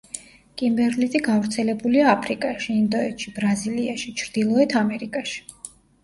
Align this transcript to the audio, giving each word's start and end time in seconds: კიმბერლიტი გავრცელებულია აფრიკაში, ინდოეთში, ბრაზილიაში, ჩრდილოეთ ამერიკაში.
კიმბერლიტი 0.59 1.19
გავრცელებულია 1.25 2.07
აფრიკაში, 2.13 2.77
ინდოეთში, 2.83 3.33
ბრაზილიაში, 3.35 4.15
ჩრდილოეთ 4.23 4.75
ამერიკაში. 4.81 5.45